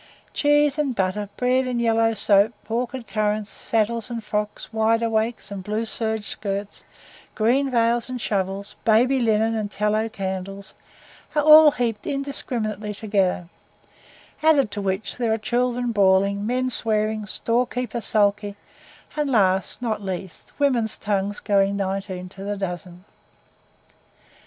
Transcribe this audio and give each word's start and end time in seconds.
Cheese 0.33 0.79
and 0.79 0.95
butter, 0.95 1.29
bread 1.37 1.67
and 1.67 1.79
yellow 1.79 2.15
soap, 2.15 2.53
pork 2.65 2.95
and 2.95 3.05
currants, 3.05 3.51
saddles 3.51 4.09
and 4.09 4.23
frocks, 4.23 4.73
wide 4.73 5.03
awakes 5.03 5.51
and 5.51 5.63
blue 5.63 5.85
serge 5.85 6.35
shirts, 6.41 6.83
green 7.35 7.69
veils 7.69 8.09
and 8.09 8.19
shovels, 8.19 8.75
baby 8.83 9.19
linen 9.19 9.53
and 9.53 9.69
tallow 9.69 10.09
candles, 10.09 10.73
are 11.35 11.43
all 11.43 11.69
heaped 11.69 12.07
indiscriminately 12.07 12.95
together; 12.95 13.47
added 14.41 14.71
to 14.71 14.81
which, 14.81 15.17
there 15.17 15.33
are 15.33 15.37
children 15.37 15.91
bawling, 15.91 16.47
men 16.47 16.71
swearing, 16.71 17.27
store 17.27 17.67
keeper 17.67 18.01
sulky, 18.01 18.55
and 19.15 19.29
last, 19.29 19.83
not 19.83 20.01
LEAST, 20.01 20.51
women's 20.57 20.97
tongues 20.97 21.39
going 21.39 21.77
nineteen 21.77 22.27
to 22.27 22.43
the 22.43 22.57
dozen. 22.57 23.05